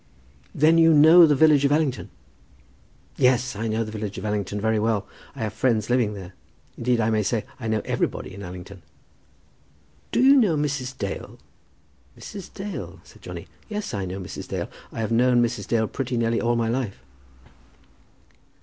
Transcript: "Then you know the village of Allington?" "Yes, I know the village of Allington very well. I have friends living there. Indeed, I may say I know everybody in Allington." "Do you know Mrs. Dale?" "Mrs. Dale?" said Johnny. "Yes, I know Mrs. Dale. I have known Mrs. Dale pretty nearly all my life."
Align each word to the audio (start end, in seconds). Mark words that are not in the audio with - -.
"Then 0.55 0.79
you 0.79 0.95
know 0.95 1.27
the 1.27 1.35
village 1.35 1.63
of 1.63 1.71
Allington?" 1.71 2.09
"Yes, 3.17 3.55
I 3.55 3.67
know 3.67 3.83
the 3.83 3.91
village 3.91 4.17
of 4.17 4.25
Allington 4.25 4.59
very 4.59 4.79
well. 4.79 5.07
I 5.35 5.41
have 5.41 5.53
friends 5.53 5.91
living 5.91 6.15
there. 6.15 6.33
Indeed, 6.75 6.99
I 6.99 7.11
may 7.11 7.21
say 7.21 7.45
I 7.59 7.67
know 7.67 7.83
everybody 7.85 8.33
in 8.33 8.41
Allington." 8.41 8.81
"Do 10.11 10.19
you 10.19 10.35
know 10.37 10.57
Mrs. 10.57 10.97
Dale?" 10.97 11.37
"Mrs. 12.17 12.51
Dale?" 12.51 12.99
said 13.03 13.21
Johnny. 13.21 13.47
"Yes, 13.69 13.93
I 13.93 14.05
know 14.05 14.19
Mrs. 14.19 14.47
Dale. 14.47 14.71
I 14.91 15.01
have 15.01 15.11
known 15.11 15.39
Mrs. 15.39 15.67
Dale 15.67 15.87
pretty 15.87 16.17
nearly 16.17 16.41
all 16.41 16.55
my 16.55 16.67
life." 16.67 17.03